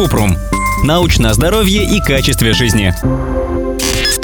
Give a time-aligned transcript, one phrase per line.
[0.00, 0.34] Купрум.
[0.82, 2.94] Научное здоровье и качестве жизни.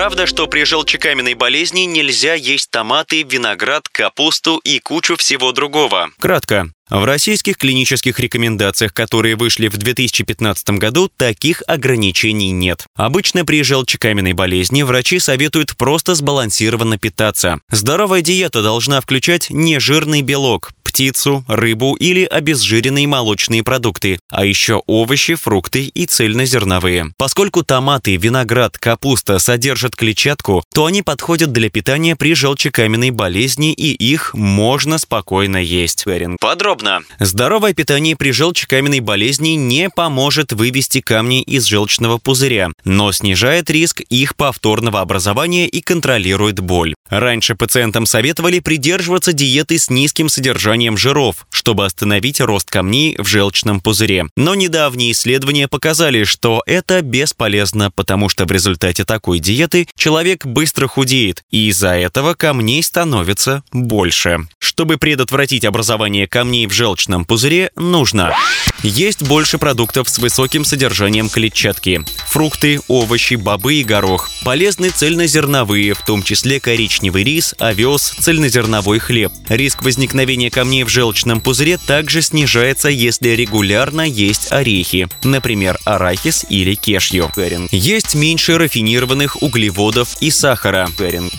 [0.00, 6.08] Правда, что при желчекаменной болезни нельзя есть томаты, виноград, капусту и кучу всего другого.
[6.18, 6.70] Кратко.
[6.88, 12.86] В российских клинических рекомендациях, которые вышли в 2015 году, таких ограничений нет.
[12.96, 17.60] Обычно при желчекаменной болезни врачи советуют просто сбалансированно питаться.
[17.70, 25.36] Здоровая диета должна включать нежирный белок, птицу, рыбу или обезжиренные молочные продукты, а еще овощи,
[25.36, 27.12] фрукты и цельнозерновые.
[27.16, 33.92] Поскольку томаты, виноград, капуста содержат клетчатку, то они подходят для питания при желчекаменной болезни и
[33.92, 36.04] их можно спокойно есть.
[36.40, 37.00] Подробно.
[37.20, 44.00] Здоровое питание при желчекаменной болезни не поможет вывести камни из желчного пузыря, но снижает риск
[44.00, 46.94] их повторного образования и контролирует боль.
[47.08, 53.80] Раньше пациентам советовали придерживаться диеты с низким содержанием жиров, чтобы остановить рост камней в желчном
[53.80, 54.26] пузыре.
[54.36, 60.86] Но недавние исследования показали, что это бесполезно, потому что в результате такой диеты человек быстро
[60.86, 64.46] худеет, и из-за этого камней становится больше.
[64.58, 68.34] Чтобы предотвратить образование камней в желчном пузыре, нужно
[68.82, 72.04] есть больше продуктов с высоким содержанием клетчатки.
[72.28, 74.30] Фрукты, овощи, бобы и горох.
[74.44, 79.32] Полезны цельнозерновые, в том числе коричневый рис, овес, цельнозерновой хлеб.
[79.48, 86.74] Риск возникновения камней в желчном пузыре также снижается, если регулярно есть орехи, например, арахис или
[86.74, 87.30] кешью.
[87.70, 90.88] Есть меньше рафинированных углеводов и сахара.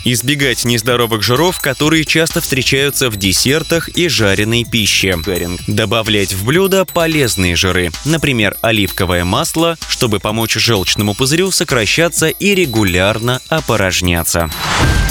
[0.04, 5.18] Избегать нездоровых жиров, которые часто встречаются в десертах и жареной пище.
[5.66, 6.84] Добавлять в блюдо
[7.32, 14.50] полезные жиры, например, оливковое масло, чтобы помочь желчному пузырю сокращаться и регулярно опорожняться.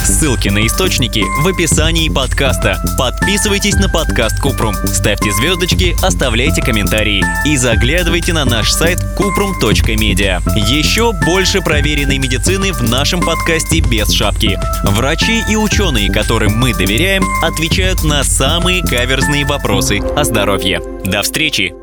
[0.05, 2.83] Ссылки на источники в описании подкаста.
[2.97, 10.41] Подписывайтесь на подкаст Купрум, ставьте звездочки, оставляйте комментарии и заглядывайте на наш сайт kuprum.media.
[10.69, 14.59] Еще больше проверенной медицины в нашем подкасте без шапки.
[14.83, 20.81] Врачи и ученые, которым мы доверяем, отвечают на самые каверзные вопросы о здоровье.
[21.03, 21.80] До встречи!